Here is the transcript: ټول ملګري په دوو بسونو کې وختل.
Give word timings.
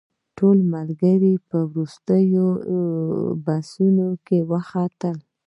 ټول 0.37 0.57
ملګري 0.73 1.33
په 1.49 1.59
دوو 1.73 2.45
بسونو 3.45 4.07
کې 4.25 4.37
وختل. 4.51 5.17